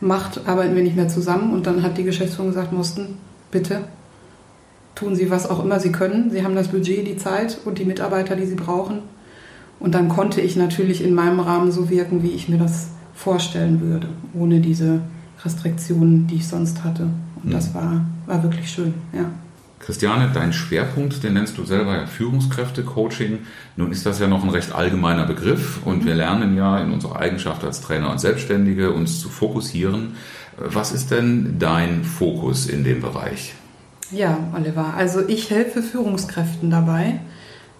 macht, 0.00 0.46
arbeiten 0.46 0.74
wir 0.74 0.82
nicht 0.82 0.96
mehr 0.96 1.08
zusammen. 1.08 1.52
Und 1.52 1.66
dann 1.66 1.82
hat 1.82 1.98
die 1.98 2.04
Geschäftsführung 2.04 2.50
gesagt, 2.50 2.72
mussten, 2.72 3.18
bitte 3.50 3.82
tun 4.96 5.14
Sie 5.14 5.30
was 5.30 5.48
auch 5.48 5.62
immer 5.62 5.78
Sie 5.78 5.92
können. 5.92 6.30
Sie 6.30 6.42
haben 6.42 6.56
das 6.56 6.68
Budget, 6.68 7.06
die 7.06 7.16
Zeit 7.16 7.58
und 7.64 7.78
die 7.78 7.84
Mitarbeiter, 7.84 8.34
die 8.34 8.46
Sie 8.46 8.56
brauchen. 8.56 9.00
Und 9.78 9.94
dann 9.94 10.08
konnte 10.08 10.40
ich 10.40 10.56
natürlich 10.56 11.04
in 11.04 11.14
meinem 11.14 11.38
Rahmen 11.38 11.70
so 11.70 11.90
wirken, 11.90 12.22
wie 12.22 12.30
ich 12.30 12.48
mir 12.48 12.58
das 12.58 12.88
vorstellen 13.14 13.80
würde, 13.82 14.08
ohne 14.34 14.60
diese 14.60 15.00
Restriktionen, 15.44 16.26
die 16.26 16.36
ich 16.36 16.48
sonst 16.48 16.82
hatte. 16.82 17.08
Und 17.42 17.52
das 17.52 17.70
mhm. 17.70 17.74
war, 17.74 18.04
war 18.26 18.42
wirklich 18.42 18.70
schön, 18.70 18.94
ja. 19.12 19.30
Christiane, 19.78 20.30
dein 20.32 20.52
Schwerpunkt, 20.52 21.22
den 21.22 21.34
nennst 21.34 21.58
du 21.58 21.64
selber 21.64 21.96
ja 21.96 22.06
Führungskräfte-Coaching. 22.06 23.40
Nun 23.76 23.92
ist 23.92 24.06
das 24.06 24.18
ja 24.18 24.26
noch 24.26 24.42
ein 24.42 24.50
recht 24.50 24.74
allgemeiner 24.74 25.26
Begriff 25.26 25.80
und 25.84 26.04
wir 26.04 26.14
lernen 26.14 26.56
ja 26.56 26.78
in 26.78 26.92
unserer 26.92 27.16
Eigenschaft 27.16 27.62
als 27.62 27.82
Trainer 27.82 28.10
und 28.10 28.18
Selbstständige 28.18 28.92
uns 28.92 29.20
zu 29.20 29.28
fokussieren. 29.28 30.16
Was 30.56 30.92
ist 30.92 31.10
denn 31.10 31.58
dein 31.58 32.04
Fokus 32.04 32.66
in 32.66 32.84
dem 32.84 33.02
Bereich? 33.02 33.54
Ja, 34.10 34.38
Oliver, 34.54 34.94
also 34.96 35.26
ich 35.28 35.50
helfe 35.50 35.82
Führungskräften 35.82 36.70
dabei, 36.70 37.20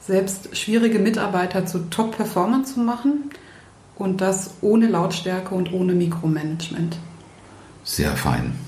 selbst 0.00 0.56
schwierige 0.56 0.98
Mitarbeiter 0.98 1.66
zu 1.66 1.88
Top-Performern 1.90 2.64
zu 2.64 2.80
machen 2.80 3.30
und 3.96 4.20
das 4.20 4.54
ohne 4.60 4.88
Lautstärke 4.88 5.54
und 5.54 5.72
ohne 5.72 5.94
Mikromanagement. 5.94 6.98
Sehr 7.84 8.16
fein. 8.16 8.65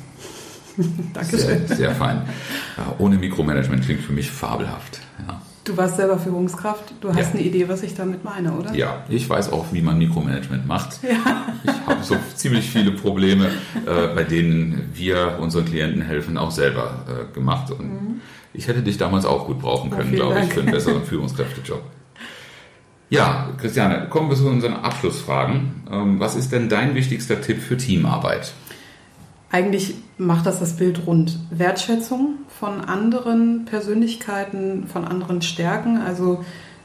Dankeschön. 1.14 1.66
Sehr, 1.66 1.76
sehr 1.76 1.90
fein. 1.92 2.22
Ohne 2.98 3.16
Mikromanagement 3.16 3.84
klingt 3.84 4.00
für 4.00 4.12
mich 4.12 4.30
fabelhaft. 4.30 5.00
Ja. 5.26 5.42
Du 5.64 5.76
warst 5.76 5.96
selber 5.96 6.18
Führungskraft. 6.18 6.94
Du 7.00 7.10
hast 7.10 7.18
ja. 7.18 7.30
eine 7.34 7.42
Idee, 7.42 7.68
was 7.68 7.82
ich 7.82 7.94
damit 7.94 8.24
meine, 8.24 8.52
oder? 8.52 8.74
Ja, 8.74 9.04
ich 9.08 9.28
weiß 9.28 9.52
auch, 9.52 9.66
wie 9.72 9.82
man 9.82 9.98
Mikromanagement 9.98 10.66
macht. 10.66 11.00
Ja. 11.02 11.44
Ich 11.64 11.86
habe 11.86 12.02
so 12.02 12.16
ziemlich 12.34 12.70
viele 12.70 12.92
Probleme, 12.92 13.46
äh, 13.84 14.14
bei 14.14 14.24
denen 14.24 14.90
wir 14.94 15.38
unseren 15.40 15.66
Klienten 15.66 16.00
helfen, 16.00 16.38
auch 16.38 16.52
selber 16.52 17.04
äh, 17.06 17.34
gemacht. 17.34 17.70
Und 17.70 17.86
mhm. 17.86 18.20
Ich 18.58 18.66
hätte 18.66 18.82
dich 18.82 18.98
damals 18.98 19.24
auch 19.24 19.46
gut 19.46 19.60
brauchen 19.60 19.90
können, 19.90 20.12
glaube 20.12 20.34
Dank. 20.34 20.48
ich, 20.48 20.54
für 20.54 20.60
einen 20.60 20.72
besseren 20.72 21.04
Führungskräftejob. 21.04 21.82
Ja, 23.10 23.50
Christiane, 23.58 24.08
kommen 24.10 24.28
wir 24.28 24.36
zu 24.36 24.48
unseren 24.48 24.74
Abschlussfragen. 24.74 25.82
Ähm, 25.90 26.20
was 26.20 26.34
ist 26.34 26.52
denn 26.52 26.68
dein 26.68 26.94
wichtigster 26.94 27.40
Tipp 27.40 27.60
für 27.60 27.76
Teamarbeit? 27.76 28.52
Eigentlich 29.50 29.94
macht 30.18 30.46
das 30.46 30.60
das 30.60 30.76
Bild 30.76 31.06
rund. 31.06 31.38
Wertschätzung 31.50 32.34
von 32.60 32.82
anderen 32.82 33.64
Persönlichkeiten, 33.64 34.86
von 34.86 35.04
anderen 35.04 35.40
Stärken. 35.40 35.98
Also 35.98 36.44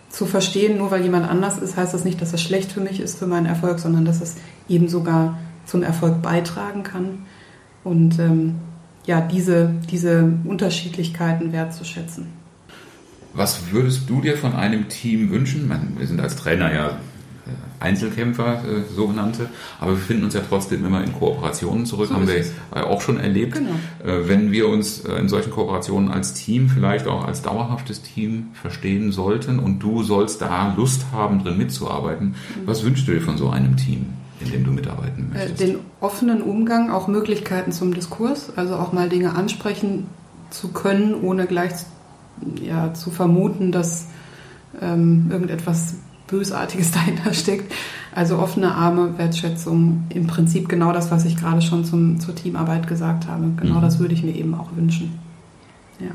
zu 0.09 0.25
verstehen, 0.25 0.77
nur 0.77 0.91
weil 0.91 1.01
jemand 1.01 1.27
anders 1.27 1.57
ist, 1.57 1.75
heißt 1.75 1.93
das 1.93 2.05
nicht, 2.05 2.21
dass 2.21 2.33
es 2.33 2.41
schlecht 2.41 2.71
für 2.71 2.81
mich 2.81 2.99
ist, 2.99 3.17
für 3.17 3.25
meinen 3.25 3.47
Erfolg, 3.47 3.79
sondern 3.79 4.05
dass 4.05 4.21
es 4.21 4.35
eben 4.69 4.87
sogar 4.87 5.39
zum 5.65 5.81
Erfolg 5.81 6.21
beitragen 6.21 6.83
kann. 6.83 7.25
Und 7.83 8.19
ähm, 8.19 8.55
ja, 9.05 9.21
diese, 9.21 9.73
diese 9.89 10.31
Unterschiedlichkeiten 10.45 11.51
wertzuschätzen. 11.51 12.27
Was 13.33 13.71
würdest 13.71 14.09
du 14.09 14.21
dir 14.21 14.37
von 14.37 14.53
einem 14.53 14.87
Team 14.87 15.31
wünschen? 15.31 15.69
Wir 15.97 16.07
sind 16.07 16.21
als 16.21 16.35
Trainer 16.35 16.71
ja 16.71 16.97
Einzelkämpfer, 17.79 18.63
äh, 18.63 18.93
sogenannte, 18.93 19.49
aber 19.79 19.91
wir 19.91 19.97
finden 19.97 20.23
uns 20.25 20.33
ja 20.33 20.41
trotzdem 20.47 20.85
immer 20.85 21.03
in 21.03 21.13
Kooperationen 21.13 21.85
zurück, 21.85 22.09
so 22.09 22.15
haben 22.15 22.27
wir 22.27 22.35
es. 22.35 22.53
auch 22.71 23.01
schon 23.01 23.19
erlebt. 23.19 23.55
Genau. 23.55 23.71
Äh, 24.03 24.27
wenn 24.29 24.51
wir 24.51 24.69
uns 24.69 24.99
in 24.99 25.27
solchen 25.27 25.51
Kooperationen 25.51 26.09
als 26.09 26.33
Team, 26.33 26.69
vielleicht 26.69 27.07
auch 27.07 27.25
als 27.25 27.41
dauerhaftes 27.41 28.01
Team 28.01 28.47
verstehen 28.53 29.11
sollten 29.11 29.59
und 29.59 29.79
du 29.79 30.03
sollst 30.03 30.41
da 30.41 30.73
Lust 30.75 31.07
haben, 31.11 31.43
drin 31.43 31.57
mitzuarbeiten, 31.57 32.29
mhm. 32.29 32.67
was 32.67 32.83
wünschst 32.83 33.07
du 33.07 33.13
dir 33.13 33.21
von 33.21 33.37
so 33.37 33.49
einem 33.49 33.75
Team 33.77 34.05
in 34.39 34.51
dem 34.51 34.63
du 34.63 34.71
mitarbeiten 34.71 35.31
Äh, 35.33 35.37
möchtest? 35.37 35.59
Den 35.59 35.79
offenen 35.99 36.41
Umgang, 36.41 36.91
auch 36.91 37.07
Möglichkeiten 37.07 37.71
zum 37.71 37.93
Diskurs, 37.93 38.55
also 38.55 38.75
auch 38.75 38.93
mal 38.93 39.09
Dinge 39.09 39.35
ansprechen 39.35 40.07
zu 40.49 40.69
können, 40.69 41.15
ohne 41.15 41.45
gleich 41.47 41.71
ja, 42.61 42.93
zu 42.93 43.11
vermuten, 43.11 43.71
dass 43.71 44.07
ähm, 44.81 45.27
irgendetwas 45.31 45.95
Bösartiges 46.33 46.91
dahinter 46.97 47.33
steckt. 47.33 47.71
Also 48.15 48.37
offene 48.39 48.73
Arme, 48.73 49.17
Wertschätzung, 49.17 50.03
im 50.09 50.27
Prinzip 50.27 50.67
genau 50.69 50.91
das, 50.93 51.09
was 51.11 51.25
ich 51.25 51.35
gerade 51.37 51.61
schon 51.61 51.83
zum, 51.85 52.19
zur 52.19 52.35
Teamarbeit 52.35 52.87
gesagt 52.87 53.27
habe. 53.27 53.45
Genau 53.59 53.75
Mhm. 53.77 53.81
das 53.81 53.99
würde 53.99 54.13
ich 54.13 54.23
mir 54.23 54.35
eben 54.35 54.53
auch 54.55 54.69
wünschen. 54.75 55.17
Ja. 55.99 56.11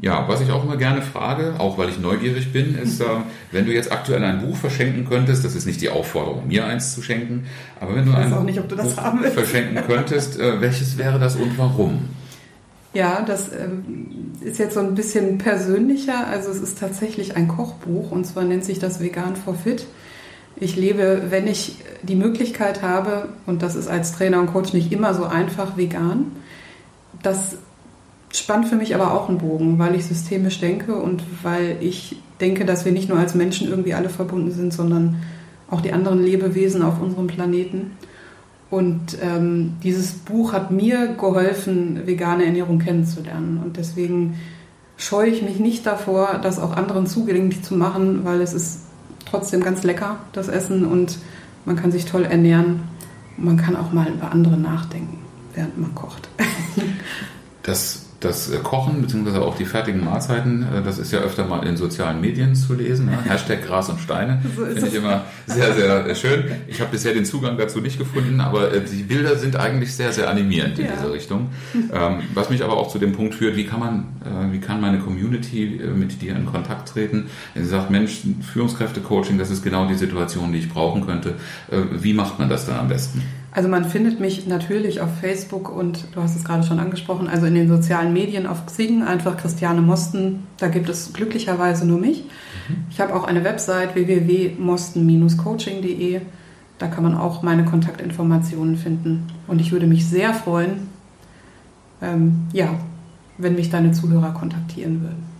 Ja, 0.00 0.28
was 0.28 0.40
ich 0.40 0.50
auch 0.52 0.62
immer 0.62 0.76
gerne 0.76 1.02
frage, 1.02 1.54
auch 1.58 1.76
weil 1.76 1.88
ich 1.88 1.98
neugierig 1.98 2.52
bin, 2.52 2.78
ist, 2.78 3.00
äh, 3.00 3.04
wenn 3.52 3.66
du 3.66 3.72
jetzt 3.72 3.90
aktuell 3.90 4.22
ein 4.22 4.40
Buch 4.40 4.56
verschenken 4.56 5.04
könntest, 5.08 5.44
das 5.44 5.54
ist 5.56 5.66
nicht 5.66 5.80
die 5.80 5.88
Aufforderung, 5.88 6.46
mir 6.46 6.64
eins 6.66 6.94
zu 6.94 7.02
schenken, 7.02 7.46
aber 7.80 7.96
wenn 7.96 8.06
du 8.06 8.12
ein 8.14 8.32
auch 8.32 8.44
nicht, 8.44 8.60
ob 8.60 8.68
du 8.68 8.76
das 8.76 8.94
Buch 8.94 9.02
haben 9.02 9.20
willst. 9.22 9.34
verschenken 9.34 9.82
könntest, 9.86 10.38
äh, 10.38 10.60
welches 10.60 10.98
wäre 10.98 11.18
das 11.18 11.34
und 11.36 11.58
warum? 11.58 12.00
Ja, 12.94 13.22
das 13.22 13.50
ähm, 13.52 14.06
ist 14.40 14.58
jetzt 14.58 14.74
so 14.74 14.80
ein 14.80 14.94
bisschen 14.94 15.38
persönlicher. 15.38 16.26
Also 16.26 16.50
es 16.50 16.60
ist 16.60 16.78
tatsächlich 16.78 17.36
ein 17.36 17.48
Kochbuch 17.48 18.10
und 18.10 18.24
zwar 18.24 18.44
nennt 18.44 18.64
sich 18.64 18.78
das 18.78 19.00
Vegan 19.00 19.36
for 19.36 19.54
Fit. 19.54 19.86
Ich 20.56 20.76
lebe, 20.76 21.24
wenn 21.28 21.46
ich 21.46 21.76
die 22.02 22.16
Möglichkeit 22.16 22.82
habe, 22.82 23.28
und 23.46 23.62
das 23.62 23.76
ist 23.76 23.88
als 23.88 24.12
Trainer 24.12 24.40
und 24.40 24.52
Coach 24.52 24.72
nicht 24.72 24.92
immer 24.92 25.14
so 25.14 25.24
einfach 25.24 25.76
vegan, 25.76 26.32
das 27.22 27.56
spannt 28.32 28.68
für 28.68 28.76
mich 28.76 28.94
aber 28.94 29.14
auch 29.14 29.28
einen 29.28 29.38
Bogen, 29.38 29.78
weil 29.78 29.94
ich 29.94 30.06
systemisch 30.06 30.60
denke 30.60 30.96
und 30.96 31.22
weil 31.42 31.76
ich 31.80 32.16
denke, 32.40 32.64
dass 32.64 32.84
wir 32.84 32.92
nicht 32.92 33.08
nur 33.08 33.18
als 33.18 33.34
Menschen 33.34 33.68
irgendwie 33.68 33.94
alle 33.94 34.08
verbunden 34.08 34.50
sind, 34.50 34.72
sondern 34.72 35.22
auch 35.70 35.80
die 35.80 35.92
anderen 35.92 36.22
Lebewesen 36.22 36.82
auf 36.82 37.00
unserem 37.00 37.26
Planeten. 37.26 37.92
Und 38.70 39.16
ähm, 39.22 39.76
dieses 39.82 40.12
Buch 40.12 40.52
hat 40.52 40.70
mir 40.70 41.14
geholfen, 41.14 42.06
vegane 42.06 42.44
Ernährung 42.44 42.78
kennenzulernen. 42.78 43.60
Und 43.64 43.76
deswegen 43.78 44.38
scheue 44.96 45.30
ich 45.30 45.42
mich 45.42 45.58
nicht 45.58 45.86
davor, 45.86 46.38
das 46.42 46.58
auch 46.58 46.76
anderen 46.76 47.06
zugänglich 47.06 47.62
zu 47.62 47.74
machen, 47.74 48.24
weil 48.24 48.40
es 48.42 48.52
ist 48.52 48.80
trotzdem 49.24 49.62
ganz 49.62 49.84
lecker, 49.84 50.18
das 50.32 50.48
Essen. 50.48 50.84
Und 50.84 51.18
man 51.64 51.76
kann 51.76 51.92
sich 51.92 52.04
toll 52.04 52.24
ernähren. 52.24 52.82
Und 53.38 53.44
man 53.44 53.56
kann 53.56 53.74
auch 53.76 53.92
mal 53.92 54.08
über 54.08 54.32
andere 54.32 54.58
nachdenken, 54.58 55.18
während 55.54 55.78
man 55.78 55.94
kocht. 55.94 56.28
Das, 57.64 58.07
das 58.20 58.50
äh, 58.50 58.58
Kochen 58.58 59.00
beziehungsweise 59.00 59.42
auch 59.42 59.56
die 59.56 59.64
fertigen 59.64 60.04
Mahlzeiten, 60.04 60.62
äh, 60.62 60.82
das 60.82 60.98
ist 60.98 61.12
ja 61.12 61.20
öfter 61.20 61.44
mal 61.46 61.64
in 61.64 61.76
sozialen 61.76 62.20
Medien 62.20 62.54
zu 62.56 62.74
lesen. 62.74 63.06
Ne? 63.06 63.18
Hashtag 63.28 63.64
Gras 63.64 63.88
und 63.88 64.00
Steine 64.00 64.42
So 64.56 64.64
ist 64.64 64.74
finde 64.74 64.88
ich 64.88 64.94
immer 64.96 65.24
sehr, 65.46 65.72
sehr 65.72 66.06
äh, 66.06 66.14
schön. 66.16 66.44
Ich 66.66 66.80
habe 66.80 66.90
bisher 66.90 67.14
den 67.14 67.24
Zugang 67.24 67.56
dazu 67.56 67.80
nicht 67.80 67.96
gefunden, 67.98 68.40
aber 68.40 68.70
die 68.70 69.02
Bilder 69.04 69.36
sind 69.36 69.56
eigentlich 69.56 69.94
sehr, 69.94 70.12
sehr 70.12 70.28
animierend 70.28 70.78
in 70.78 70.86
Ja. 70.86 70.92
diese 70.96 71.12
Richtung. 71.12 71.48
Ähm, 71.74 72.22
was 72.34 72.50
mich 72.50 72.64
aber 72.64 72.76
auch 72.76 72.88
zu 72.88 72.98
dem 72.98 73.12
Punkt 73.12 73.34
führt, 73.36 73.56
wie 73.56 73.64
kann 73.64 73.80
man, 73.80 74.04
wie 74.52 74.58
kann 74.58 74.80
meine 74.80 74.98
Community 74.98 75.80
mit 75.94 76.20
dir 76.22 76.34
in 76.34 76.46
Kontakt 76.46 76.88
treten? 76.88 77.26
Sie 77.54 77.64
sagt, 77.64 77.90
Mensch, 77.90 78.20
Führungskräfte-Coaching, 78.52 79.38
das 79.38 79.50
ist 79.50 79.62
genau 79.62 79.86
die 79.86 79.94
Situation, 79.94 80.52
die 80.52 80.58
ich 80.58 80.68
brauchen 80.68 81.06
könnte. 81.06 81.34
Wie 81.92 82.14
macht 82.14 82.38
man 82.38 82.48
das 82.48 82.66
dann 82.66 82.78
am 82.78 82.88
besten? 82.88 83.22
Also 83.50 83.68
man 83.68 83.86
findet 83.86 84.20
mich 84.20 84.46
natürlich 84.46 85.00
auf 85.00 85.08
Facebook 85.20 85.74
und 85.74 86.04
du 86.14 86.22
hast 86.22 86.36
es 86.36 86.44
gerade 86.44 86.64
schon 86.64 86.78
angesprochen, 86.78 87.28
also 87.28 87.46
in 87.46 87.54
den 87.54 87.66
sozialen 87.68 88.12
Medien 88.12 88.46
auf 88.46 88.66
Xing, 88.66 89.02
einfach 89.02 89.38
Christiane 89.38 89.80
Mosten. 89.80 90.46
Da 90.58 90.68
gibt 90.68 90.90
es 90.90 91.14
glücklicherweise 91.14 91.86
nur 91.86 91.98
mich. 91.98 92.24
Ich 92.90 93.00
habe 93.00 93.14
auch 93.14 93.24
eine 93.24 93.44
Website 93.44 93.94
www.mosten-coaching.de. 93.94 96.20
Da 96.78 96.88
kann 96.88 97.02
man 97.02 97.16
auch 97.16 97.42
meine 97.42 97.64
Kontaktinformationen 97.64 98.76
finden. 98.76 99.26
Und 99.46 99.58
ich 99.60 99.72
würde 99.72 99.86
mich 99.86 100.06
sehr 100.06 100.34
freuen, 100.34 100.88
ähm, 102.02 102.48
ja, 102.52 102.74
wenn 103.38 103.54
mich 103.54 103.70
deine 103.70 103.92
Zuhörer 103.92 104.32
kontaktieren 104.32 105.00
würden. 105.00 105.37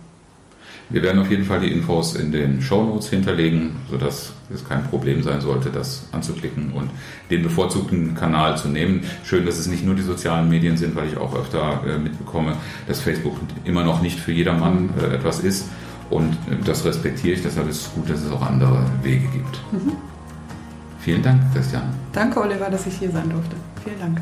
Wir 0.89 1.03
werden 1.03 1.21
auf 1.21 1.29
jeden 1.29 1.45
Fall 1.45 1.59
die 1.59 1.71
Infos 1.71 2.15
in 2.15 2.31
den 2.31 2.61
Shownotes 2.61 3.09
hinterlegen, 3.09 3.75
sodass 3.91 4.33
es 4.51 4.67
kein 4.67 4.83
Problem 4.83 5.21
sein 5.21 5.39
sollte, 5.39 5.69
das 5.69 6.07
anzuklicken 6.11 6.71
und 6.73 6.89
den 7.29 7.43
bevorzugten 7.43 8.15
Kanal 8.15 8.57
zu 8.57 8.69
nehmen. 8.69 9.03
Schön, 9.23 9.45
dass 9.45 9.59
es 9.59 9.67
nicht 9.67 9.85
nur 9.85 9.93
die 9.93 10.01
sozialen 10.01 10.49
Medien 10.49 10.77
sind, 10.77 10.95
weil 10.95 11.07
ich 11.07 11.17
auch 11.17 11.35
öfter 11.35 11.83
äh, 11.85 11.99
mitbekomme, 11.99 12.53
dass 12.87 13.01
Facebook 13.01 13.37
immer 13.65 13.83
noch 13.83 14.01
nicht 14.01 14.19
für 14.19 14.31
jedermann 14.31 14.89
äh, 14.99 15.13
etwas 15.13 15.41
ist. 15.41 15.65
Und 16.09 16.33
äh, 16.33 16.63
das 16.65 16.83
respektiere 16.85 17.35
ich, 17.35 17.43
deshalb 17.43 17.69
ist 17.69 17.81
es 17.81 17.93
gut, 17.93 18.09
dass 18.09 18.23
es 18.23 18.31
auch 18.31 18.41
andere 18.41 18.83
Wege 19.03 19.27
gibt. 19.27 19.59
Vielen 21.01 21.21
Dank, 21.21 21.41
Christian. 21.53 21.83
Danke, 22.13 22.41
Oliver, 22.41 22.69
dass 22.69 22.87
ich 22.87 22.95
hier 22.95 23.11
sein 23.11 23.29
durfte. 23.29 23.55
Vielen 23.83 23.99
Dank. 23.99 24.21